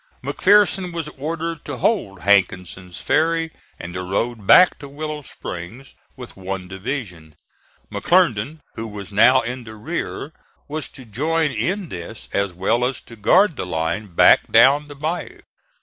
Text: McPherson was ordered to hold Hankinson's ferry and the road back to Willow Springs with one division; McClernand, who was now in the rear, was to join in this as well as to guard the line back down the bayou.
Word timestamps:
McPherson 0.23 0.91
was 0.91 1.09
ordered 1.09 1.63
to 1.65 1.77
hold 1.77 2.21
Hankinson's 2.21 2.99
ferry 2.99 3.51
and 3.77 3.93
the 3.93 4.01
road 4.01 4.47
back 4.47 4.79
to 4.79 4.89
Willow 4.89 5.21
Springs 5.21 5.93
with 6.15 6.35
one 6.35 6.67
division; 6.67 7.35
McClernand, 7.91 8.61
who 8.73 8.87
was 8.87 9.11
now 9.11 9.41
in 9.41 9.63
the 9.63 9.75
rear, 9.75 10.33
was 10.67 10.89
to 10.89 11.05
join 11.05 11.51
in 11.51 11.89
this 11.89 12.27
as 12.33 12.51
well 12.51 12.83
as 12.83 12.99
to 13.01 13.15
guard 13.15 13.57
the 13.57 13.65
line 13.67 14.07
back 14.15 14.51
down 14.51 14.87
the 14.87 14.95
bayou. 14.95 15.41